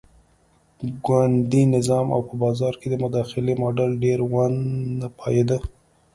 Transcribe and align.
ګوندي 1.05 1.63
نظام 1.75 2.07
او 2.15 2.21
په 2.27 2.33
بازار 2.43 2.73
کې 2.81 2.87
د 2.89 2.95
مداخلې 3.03 3.53
ماډل 3.61 3.91
ډېر 4.03 4.19
ونه 4.31 5.07
پایېد. 5.19 5.49